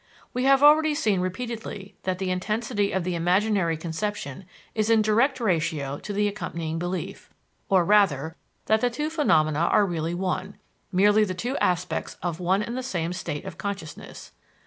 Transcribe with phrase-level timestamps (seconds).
[0.33, 5.39] We have already seen repeatedly that the intensity of the imaginary conception is in direct
[5.39, 7.29] ratio to the accompanying belief,
[7.69, 8.35] or rather,
[8.65, 10.57] that the two phenomena are really one
[10.91, 14.31] merely the two aspects of one and the same state of consciousness.